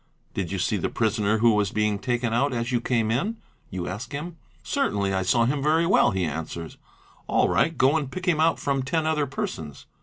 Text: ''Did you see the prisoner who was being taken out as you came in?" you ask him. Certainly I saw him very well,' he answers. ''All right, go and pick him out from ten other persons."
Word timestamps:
''Did 0.33 0.51
you 0.51 0.57
see 0.57 0.77
the 0.77 0.89
prisoner 0.89 1.37
who 1.37 1.53
was 1.53 1.69
being 1.69 1.99
taken 1.99 2.33
out 2.33 2.53
as 2.53 2.71
you 2.71 2.81
came 2.81 3.11
in?" 3.11 3.37
you 3.69 3.87
ask 3.87 4.13
him. 4.13 4.37
Certainly 4.63 5.13
I 5.13 5.21
saw 5.21 5.45
him 5.45 5.61
very 5.61 5.85
well,' 5.85 6.09
he 6.09 6.25
answers. 6.25 6.77
''All 7.29 7.49
right, 7.49 7.77
go 7.77 7.95
and 7.97 8.09
pick 8.11 8.25
him 8.25 8.39
out 8.39 8.57
from 8.57 8.81
ten 8.81 9.05
other 9.05 9.27
persons." 9.27 9.85